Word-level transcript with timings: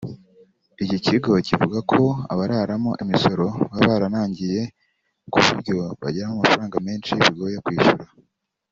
Iki 0.83 0.97
kigo 1.05 1.29
kivuga 1.47 1.79
ko 1.91 2.01
abararamo 2.31 2.91
imisoro 3.03 3.45
baba 3.71 3.85
barinangiye 3.89 4.61
ku 5.31 5.39
buryo 5.45 5.77
bageramo 6.01 6.33
amafaranga 6.35 6.75
menshi 6.87 7.11
bigoye 7.19 7.57
kwishyura 7.65 8.05